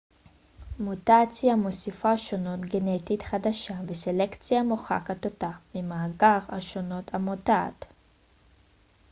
[0.79, 7.85] מוטציה מוסיפה שונות גנטית חדשה וסלקציה מוחקת אותה ממאגר השונות המבוטאת